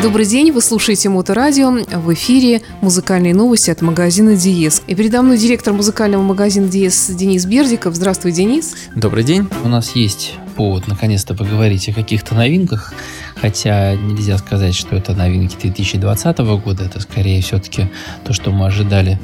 [0.00, 1.72] Добрый день, вы слушаете Моторадио.
[1.72, 4.80] В эфире музыкальные новости от магазина Диес.
[4.86, 7.96] И передо мной директор музыкального магазина Диес Денис Бердиков.
[7.96, 8.76] Здравствуй, Денис.
[8.94, 9.48] Добрый день.
[9.64, 12.94] У нас есть повод наконец-то поговорить о каких-то новинках,
[13.34, 17.88] хотя нельзя сказать, что это новинки 2020 года, это скорее все-таки
[18.24, 19.18] то, что мы ожидали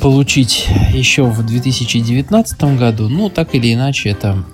[0.00, 3.08] получить еще в 2019 году.
[3.08, 4.44] Ну, так или иначе, это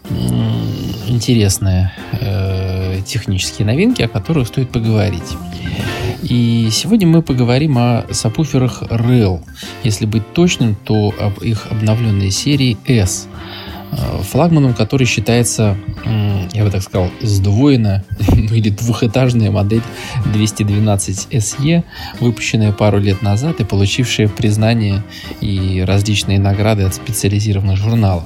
[1.07, 5.37] интересные э, технические новинки, о которых стоит поговорить.
[6.23, 9.43] И сегодня мы поговорим о сабвуферах REL.
[9.83, 13.29] Если быть точным, то об их обновленной серии S–
[14.23, 15.77] флагманом, который считается,
[16.53, 19.83] я бы так сказал, сдвоенная ну, или двухэтажная модель
[20.33, 21.85] 212 SE,
[22.21, 25.03] выпущенная пару лет назад и получившая признание
[25.41, 28.25] и различные награды от специализированных журналов.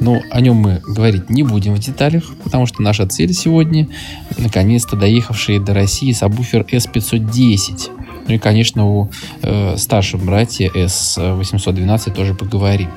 [0.00, 3.88] Но о нем мы говорить не будем в деталях, потому что наша цель сегодня
[4.36, 7.90] наконец-то доехавшие до России сабвуфер S510.
[8.26, 9.10] Ну и, конечно, у
[9.42, 12.88] э, старшем брате S812 тоже поговорим.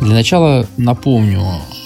[0.00, 1.42] Для начала напомню,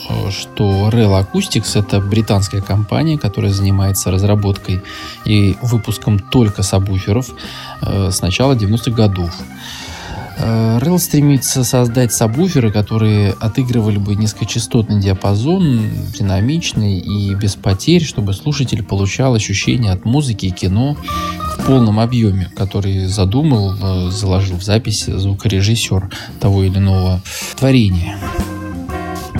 [0.08, 4.82] э, что Rel Acoustics это британская компания, которая занимается разработкой
[5.24, 7.30] и выпуском только сабвуферов
[7.82, 9.30] э, с начала 90-х годов.
[10.38, 15.80] Э, стремится создать сабвуферы, которые отыгрывали бы низкочастотный диапазон,
[16.16, 20.96] динамичный и без потерь, чтобы слушатель получал ощущение от музыки и кино
[21.66, 27.22] полном объеме, который задумал, э, заложил в запись звукорежиссер того или иного
[27.56, 28.18] творения.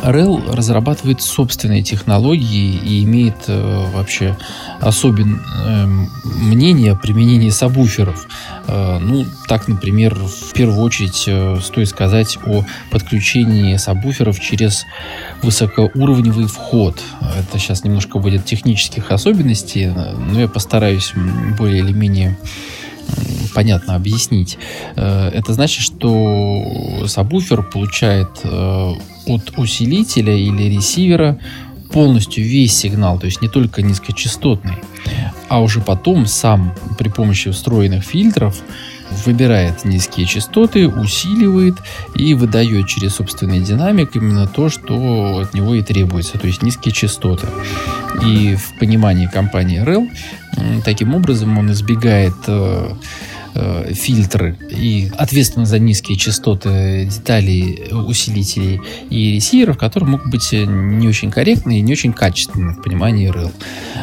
[0.05, 4.37] REL разрабатывает собственные технологии и имеет э, вообще
[4.81, 5.87] особенное э,
[6.25, 8.27] мнение о применении сабвуферов.
[8.67, 14.85] Э, ну, так, например, в первую очередь э, стоит сказать о подключении сабвуферов через
[15.43, 17.01] высокоуровневый вход.
[17.21, 21.13] Это сейчас немножко будет технических особенностей, но я постараюсь
[21.59, 22.37] более или менее
[23.55, 24.59] понятно объяснить.
[24.97, 28.93] Э, это значит, что сабвуфер получает э,
[29.27, 31.39] от усилителя или ресивера
[31.93, 34.79] полностью весь сигнал, то есть не только низкочастотный,
[35.49, 38.61] а уже потом сам при помощи встроенных фильтров
[39.25, 41.75] выбирает низкие частоты, усиливает
[42.17, 46.93] и выдает через собственный динамик именно то, что от него и требуется, то есть низкие
[46.93, 47.47] частоты.
[48.25, 50.11] И в понимании компании REL
[50.85, 52.35] таким образом он избегает
[53.55, 60.53] э, э, фильтры и ответственны за низкие частоты деталей, усилителей и ресиверов, которые могут быть
[60.53, 63.53] не очень корректны и не очень качественны в понимании RL.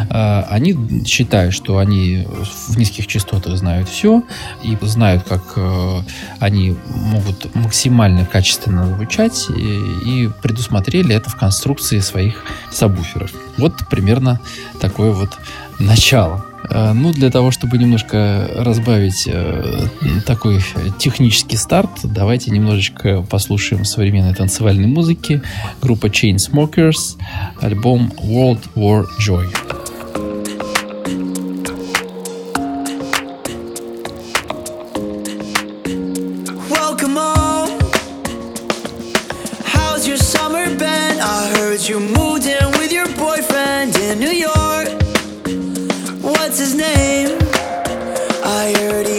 [0.09, 2.27] Э, они считают, что они
[2.67, 4.23] в низких частотах знают все
[4.63, 6.01] и знают, как э,
[6.39, 13.31] они могут максимально качественно звучать и, и предусмотрели это в конструкции своих сабвуферов.
[13.57, 14.39] Вот примерно
[14.79, 15.37] такое вот
[15.79, 16.50] начало.
[16.71, 19.87] Э, ну, для того, чтобы немножко разбавить э,
[20.25, 20.61] такой
[20.97, 25.41] технический старт, давайте немножечко послушаем современной танцевальной музыки.
[25.81, 27.17] Группа Chainsmokers,
[27.59, 29.47] альбом World War Joy.
[41.89, 44.80] you moved in with your boyfriend in New York
[46.51, 47.37] what's his name?
[48.43, 49.10] I heard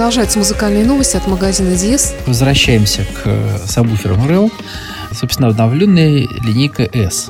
[0.00, 2.14] Продолжаются музыкальные новости от магазина Диес.
[2.26, 4.50] Возвращаемся к э, сабвуферам REL.
[5.12, 7.28] Собственно, обновленная линейка S.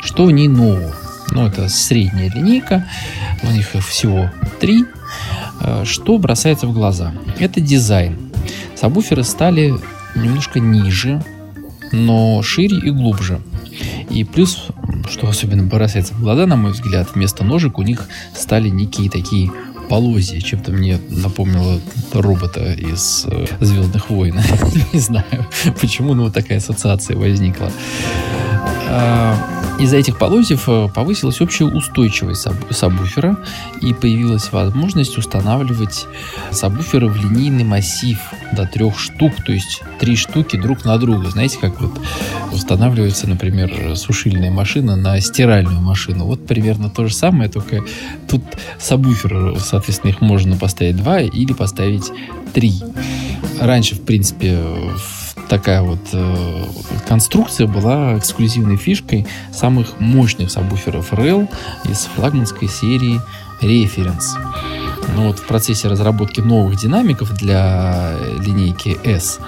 [0.00, 0.94] Что в ней нового?
[1.32, 2.86] Ну, это средняя линейка.
[3.42, 4.30] У них их всего
[4.60, 4.84] три.
[5.60, 7.12] Э, Что бросается в глаза?
[7.40, 8.30] Это дизайн.
[8.76, 9.74] Сабвуферы стали
[10.14, 11.20] немножко ниже,
[11.90, 13.40] но шире и глубже.
[14.08, 14.68] И плюс,
[15.10, 18.06] что особенно бросается в глаза, на мой взгляд, вместо ножек у них
[18.36, 19.50] стали некие такие
[19.88, 20.40] полозья.
[20.40, 21.80] Чем-то мне напомнило
[22.12, 24.40] робота из э, Звездных войн.
[24.92, 25.46] Не знаю,
[25.80, 27.70] почему, но вот такая ассоциация возникла.
[29.78, 33.36] Из-за этих полозьев э, повысилась общая устойчивость саб- сабвуфера
[33.80, 36.06] и появилась возможность устанавливать
[36.52, 38.18] сабвуферы в линейный массив
[38.52, 41.28] до трех штук, то есть три штуки друг на друга.
[41.28, 42.00] Знаете, как вот
[42.52, 46.26] устанавливается, например, сушильная машина на стиральную машину.
[46.26, 47.82] Вот примерно то же самое, только
[48.28, 48.42] тут
[48.78, 52.10] сабвуфер, соответственно, их можно поставить два или поставить
[52.52, 52.74] три.
[53.60, 56.64] Раньше, в принципе, в такая вот э,
[57.06, 61.48] конструкция была эксклюзивной фишкой самых мощных сабвуферов REL
[61.84, 63.20] из флагманской серии
[63.60, 64.36] Reference.
[65.14, 69.40] Но вот в процессе разработки новых динамиков для линейки S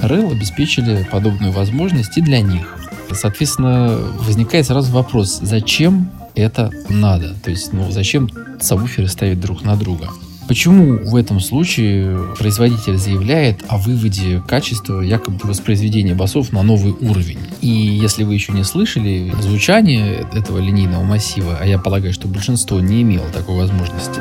[0.00, 2.76] REL обеспечили подобную возможность и для них.
[3.12, 7.34] Соответственно, возникает сразу вопрос, зачем это надо?
[7.34, 8.28] То есть, ну, зачем
[8.60, 10.08] сабвуферы ставить друг на друга?
[10.46, 17.38] Почему в этом случае производитель заявляет о выводе качества якобы воспроизведения басов на новый уровень?
[17.62, 22.78] И если вы еще не слышали звучание этого линейного массива, а я полагаю, что большинство
[22.78, 24.20] не имело такой возможности,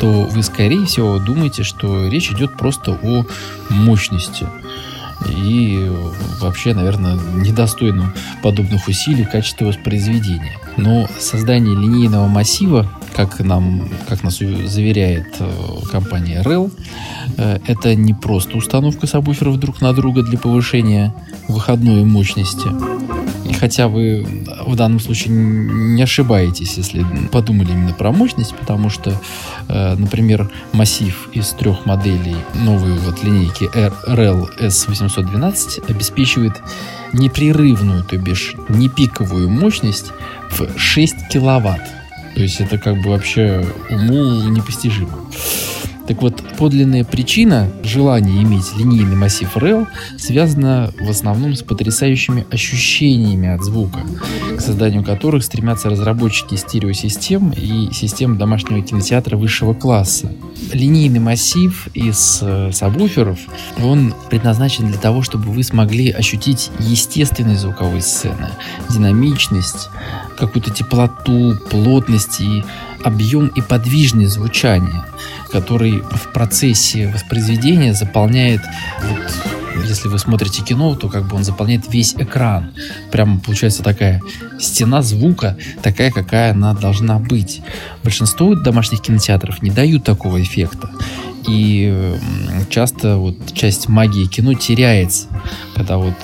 [0.00, 3.26] то вы, скорее всего, думаете, что речь идет просто о
[3.68, 4.46] мощности
[5.28, 5.90] и
[6.40, 10.56] вообще, наверное, недостойным подобных усилий качества воспроизведения.
[10.78, 15.50] Но создание линейного массива, как, нам, как нас заверяет э,
[15.90, 16.72] компания REL,
[17.36, 21.14] э, это не просто установка сабвуферов друг на друга для повышения
[21.48, 22.68] выходной мощности.
[23.48, 24.24] И хотя вы
[24.64, 29.20] в данном случае не ошибаетесь, если подумали именно про мощность, потому что,
[29.68, 36.60] э, например, массив из трех моделей новой вот линейки R- REL S812 обеспечивает
[37.12, 40.12] непрерывную, то бишь не пиковую мощность
[40.50, 41.99] в 6 киловатт.
[42.34, 45.18] То есть это как бы вообще уму непостижимо.
[46.06, 49.86] Так вот, подлинная причина желания иметь линейный массив REL
[50.18, 54.00] связана в основном с потрясающими ощущениями от звука,
[54.58, 60.30] к созданию которых стремятся разработчики стереосистем и систем домашнего кинотеатра высшего класса.
[60.74, 63.38] Линейный массив из э, сабвуферов,
[63.82, 68.50] он предназначен для того, чтобы вы смогли ощутить естественность звуковой сцены,
[68.90, 69.88] динамичность,
[70.36, 72.62] какую-то теплоту, плотность и
[73.04, 75.04] объем и подвижность звучания,
[75.50, 78.62] который в процессе воспроизведения заполняет,
[79.02, 82.72] вот, если вы смотрите кино, то как бы он заполняет весь экран.
[83.10, 84.20] Прямо получается такая
[84.58, 87.62] стена звука, такая, какая она должна быть.
[88.04, 90.90] Большинство домашних кинотеатров не дают такого эффекта.
[91.48, 92.16] И
[92.68, 95.28] часто вот часть магии кино теряется,
[95.74, 96.14] когда вот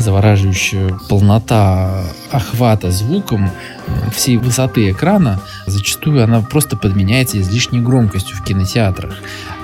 [0.00, 8.44] завораживающая полнота охвата звуком э, всей высоты экрана, зачастую она просто подменяется излишней громкостью в
[8.44, 9.14] кинотеатрах.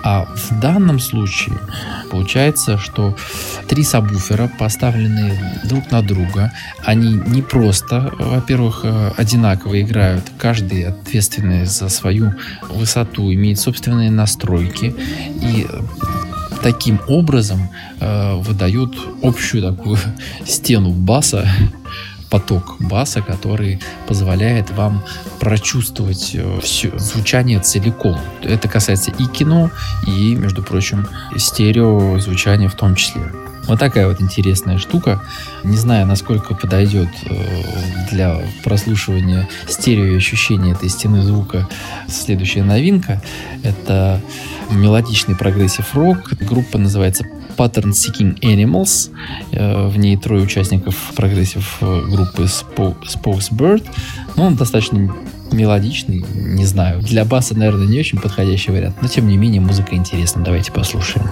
[0.03, 1.59] А в данном случае
[2.11, 3.17] получается, что
[3.69, 6.53] три сабвуфера, поставленные друг на друга,
[6.85, 12.35] они не просто, во-первых, э, одинаково играют, каждый ответственный за свою
[12.69, 14.95] высоту, имеет собственные настройки
[15.43, 15.81] и э,
[16.67, 17.69] таким образом
[18.01, 19.99] э, выдают общую такую
[20.45, 21.49] стену баса,
[22.29, 25.05] поток баса, который позволяет вам
[25.39, 28.19] прочувствовать э, все звучание целиком.
[28.43, 29.71] Это касается и кино,
[30.09, 31.07] и, между прочим,
[31.37, 33.23] стерео звучания в том числе.
[33.67, 35.23] Вот такая вот интересная штука.
[35.65, 37.37] Не знаю, насколько подойдет э,
[38.11, 41.69] для прослушивания стерео ощущения этой стены звука
[42.09, 43.21] следующая новинка.
[43.63, 44.21] Это
[44.71, 46.33] мелодичный прогрессив рок.
[46.41, 47.25] Группа называется
[47.57, 49.11] Pattern Seeking Animals.
[49.51, 53.85] Э, в ней трое участников прогрессив группы Spock's Beard.
[54.37, 55.13] Ну, он достаточно
[55.51, 57.01] мелодичный, не знаю.
[57.03, 60.43] Для баса, наверное, не очень подходящий вариант, но тем не менее музыка интересна.
[60.45, 61.27] Давайте послушаем.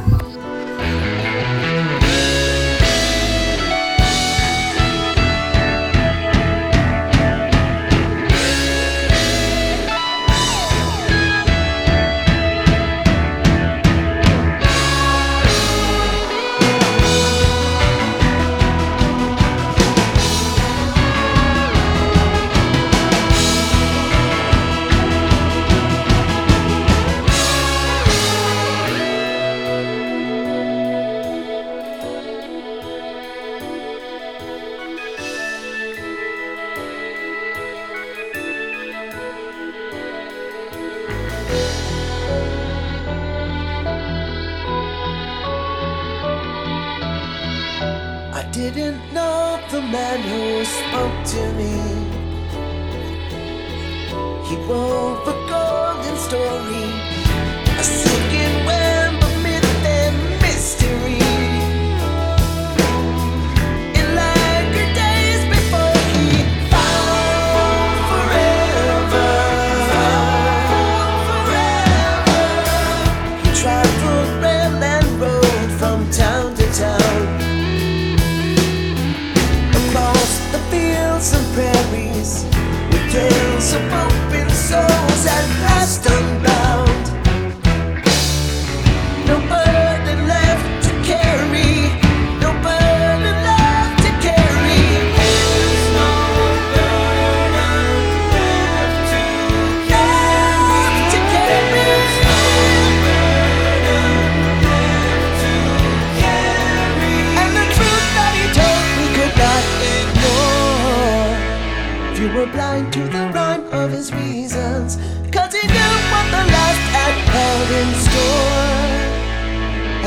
[112.45, 114.97] were blind to the rhyme of his reasons.
[115.33, 118.95] Cause he knew what the last had held in store.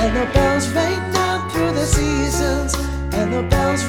[0.02, 2.76] And the bells rang down through the seasons.
[3.14, 3.84] And the bells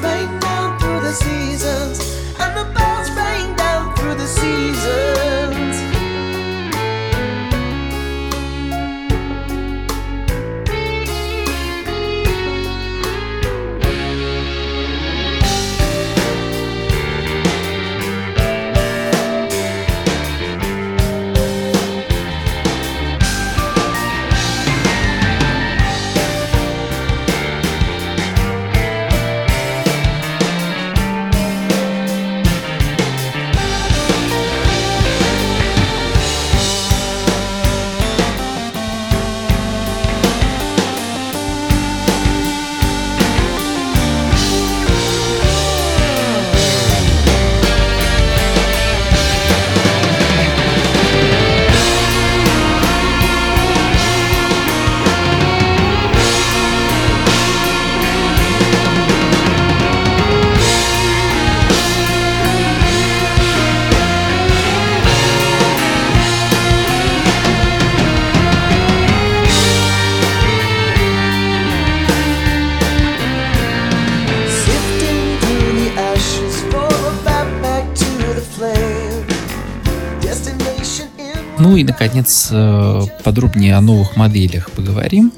[81.78, 85.32] и, наконец, э, подробнее о новых моделях поговорим.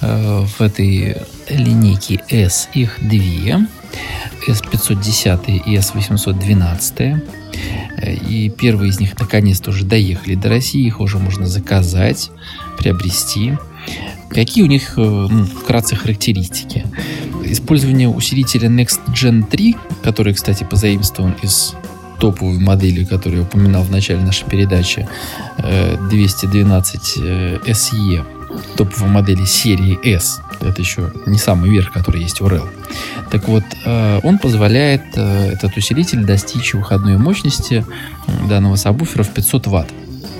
[0.00, 1.16] Э, в этой
[1.48, 3.66] линейке S их две.
[4.48, 7.22] S510 и S812.
[8.28, 10.86] И первые из них наконец-то уже доехали до России.
[10.86, 12.30] Их уже можно заказать,
[12.78, 13.58] приобрести.
[14.30, 16.86] Какие у них, э, ну, вкратце, характеристики?
[17.44, 21.74] Использование усилителя Next Gen 3, который, кстати, позаимствован из
[22.24, 25.06] топовой модели, которую я упоминал в начале нашей передачи,
[25.58, 28.24] 212 э, SE, э,
[28.78, 30.40] топовой модели серии S.
[30.62, 32.66] Это еще не самый верх, который есть у REL.
[33.30, 37.84] Так вот, э, он позволяет, этот усилитель, достичь выходной мощности
[38.48, 39.92] данного сабвуфера в 500 Вт.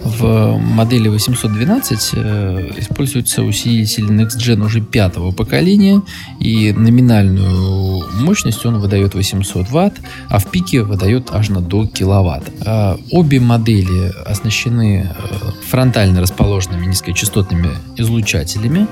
[0.04, 6.02] В модели 812 э, используется усилитель Next Gen уже пятого поколения,
[6.40, 12.44] и номинальную мощность он выдает 800 Вт, а в пике выдает аж на до киловатт.
[12.66, 18.86] А обе модели оснащены э, фронтально расположенными низкочастотными излучателями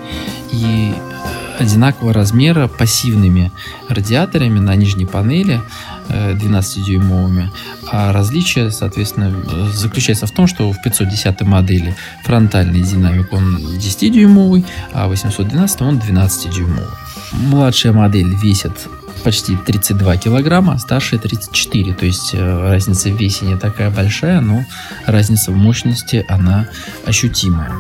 [0.51, 0.93] и
[1.59, 3.51] одинакового размера пассивными
[3.89, 5.61] радиаторами на нижней панели
[6.13, 7.45] 12-дюймовыми.
[7.45, 7.49] Э,
[7.91, 9.33] а различие, соответственно,
[9.73, 15.99] заключается в том, что в 510 модели фронтальный динамик он 10-дюймовый, а в 812 он
[15.99, 16.89] 12-дюймовый.
[17.33, 18.73] Младшая модель весит
[19.23, 21.95] почти 32 килограмма, старшая 34.
[21.95, 24.65] То есть э, разница в весе не такая большая, но
[25.07, 26.69] разница в мощности, она
[27.07, 27.73] ощутимая.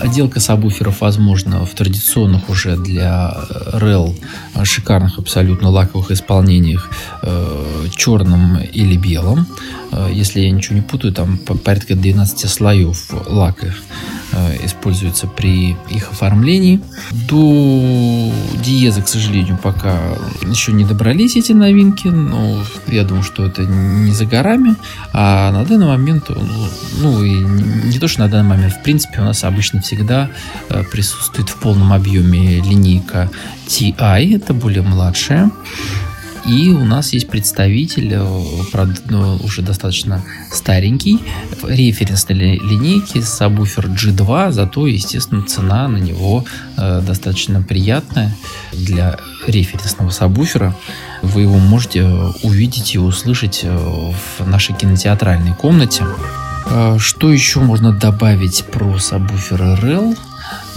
[0.00, 3.34] Отделка сабвуферов возможна в традиционных уже для
[3.72, 4.14] REL
[4.64, 6.90] шикарных абсолютно лаковых исполнениях
[7.22, 9.46] э, черном или белом.
[9.92, 14.25] Э, если я ничего не путаю, там порядка 12 слоев лака э,
[14.62, 16.80] используется при их оформлении.
[17.28, 19.98] До диеза, к сожалению, пока
[20.42, 24.76] еще не добрались эти новинки, но я думаю, что это не за горами.
[25.12, 26.30] А на данный момент,
[27.00, 30.30] ну и не то, что на данный момент, в принципе, у нас обычно всегда
[30.68, 33.30] э, присутствует в полном объеме линейка
[33.66, 35.50] TI, это более младшая.
[36.48, 38.24] И у нас есть представитель, э,
[38.70, 40.22] правда, ну, уже достаточно
[40.52, 41.20] старенький,
[41.64, 46.44] референсной линейки сабвуфер G2, зато, естественно, цена на него
[46.76, 48.32] э, достаточно приятная
[48.72, 50.76] для референсного сабвуфера.
[51.22, 52.04] Вы его можете
[52.42, 53.76] увидеть и услышать э,
[54.38, 56.04] в нашей кинотеатральной комнате.
[56.98, 60.16] Что еще можно добавить про сабвуфер RL?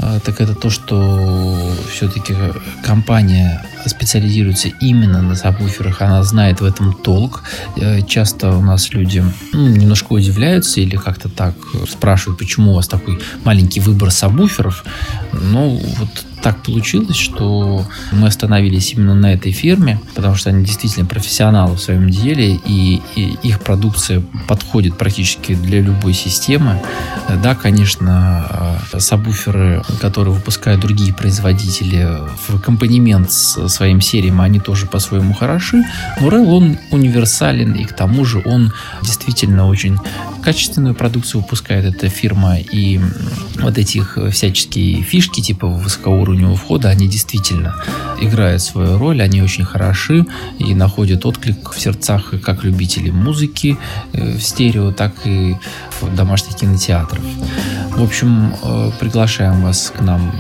[0.02, 2.36] А, так это то, что все-таки
[2.84, 7.44] компания специализируется именно на сабвуферах, она знает в этом толк.
[7.78, 11.56] Э, часто у нас люди ну, немножко удивляются или как-то так
[11.90, 14.86] спрашивают, почему у вас такой маленький выбор сабвуферов.
[15.34, 16.10] Но вот
[16.42, 21.82] так получилось, что мы остановились именно на этой фирме, потому что они действительно профессионалы в
[21.82, 26.82] своем деле, и, и их продукция подходит практически для любой системы.
[27.44, 32.08] Да, конечно, э, сабвуферы, которые выпускают другие производители
[32.48, 35.84] в аккомпанемент с своим сериям, они тоже по-своему хороши,
[36.20, 39.98] но Rel, он универсален, и к тому же он действительно очень
[40.50, 43.00] качественную продукцию выпускает эта фирма, и
[43.60, 47.76] вот этих всяческие фишки типа высокоуровневых уровневого входа, они действительно
[48.20, 50.26] играют свою роль, они очень хороши
[50.58, 53.78] и находят отклик в сердцах как любителей музыки
[54.14, 55.56] э, в стерео, так и
[56.02, 57.22] в домашних кинотеатрах.
[57.92, 60.32] В общем, э, приглашаем вас к нам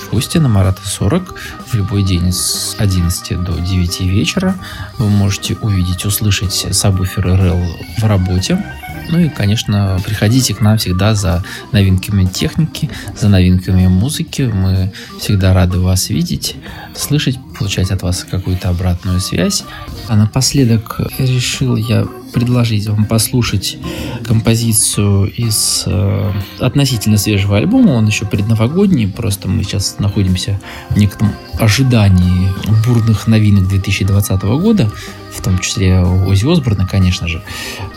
[0.00, 1.34] в гости на Марата 40
[1.66, 4.54] в любой день с 11 до 9 вечера.
[4.96, 7.66] Вы можете увидеть, услышать сабвуфер RL
[7.98, 8.64] в работе.
[9.08, 11.42] Ну и, конечно, приходите к нам всегда за
[11.72, 14.42] новинками техники, за новинками музыки.
[14.42, 16.56] Мы всегда рады вас видеть,
[16.98, 19.64] слышать, получать от вас какую-то обратную связь.
[20.08, 23.78] А напоследок решил я предложить вам послушать
[24.24, 27.90] композицию из э, относительно свежего альбома.
[27.90, 32.52] Он еще предновогодний, просто мы сейчас находимся в некотором ожидании
[32.86, 34.90] бурных новинок 2020 года,
[35.32, 37.42] в том числе Ози Осборна, конечно же.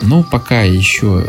[0.02, 1.26] Но пока еще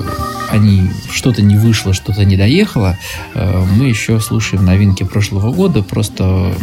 [0.50, 2.98] они что-то не вышло, что-то не доехало,
[3.34, 6.54] э, мы еще слушаем новинки прошлого года, просто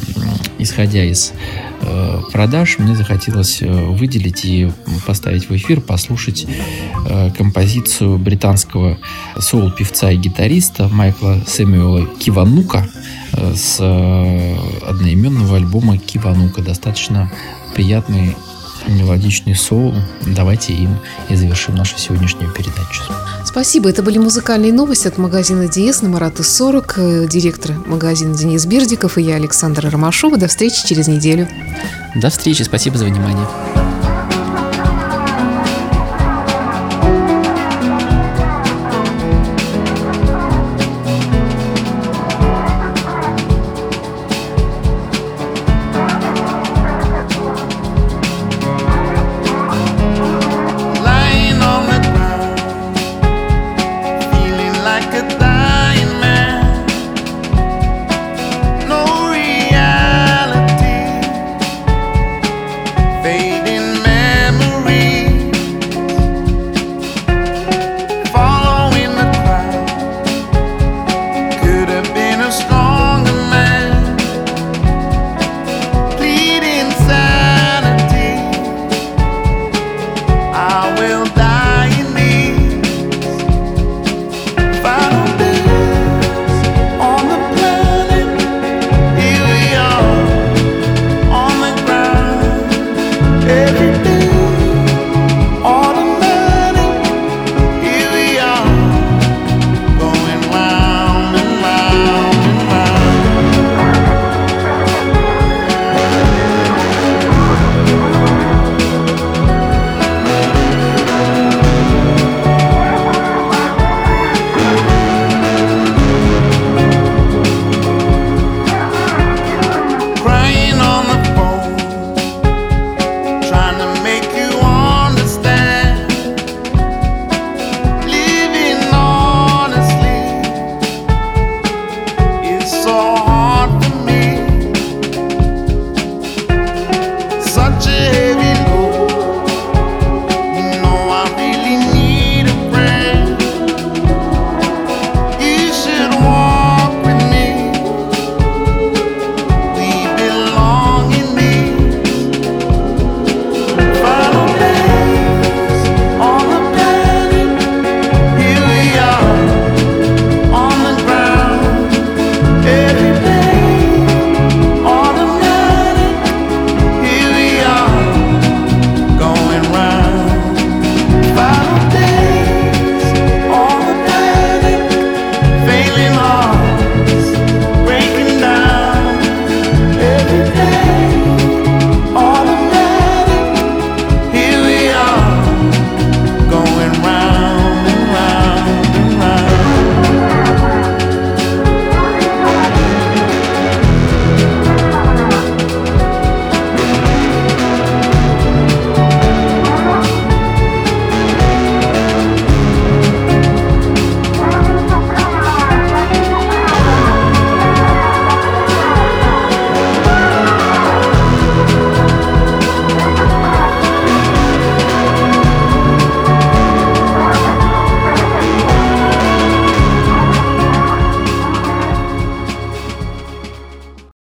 [0.58, 1.34] исходя из
[1.82, 4.72] э, продаж, мне захотелось э, выделить и
[5.06, 6.48] поставить в эфир, послушать
[7.38, 8.98] композицию британского
[9.38, 12.88] соул-певца и гитариста Майкла Сэмюэла Киванука
[13.32, 13.80] с
[14.86, 16.62] одноименного альбома Киванука.
[16.62, 17.32] Достаточно
[17.74, 18.36] приятный
[18.88, 19.96] мелодичный соул.
[20.26, 20.98] Давайте им
[21.30, 23.04] и завершим нашу сегодняшнюю передачу.
[23.50, 23.90] Спасибо.
[23.90, 29.18] Это были музыкальные новости от магазина Диес на Марата 40, э, директор магазина Денис Бердиков
[29.18, 30.38] и я, Александра Ромашова.
[30.38, 31.48] До встречи через неделю.
[32.14, 32.62] До встречи.
[32.62, 33.48] Спасибо за внимание.